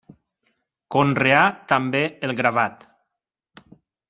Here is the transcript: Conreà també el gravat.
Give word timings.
Conreà 0.95 1.43
també 1.73 2.01
el 2.29 2.35
gravat. 2.41 2.89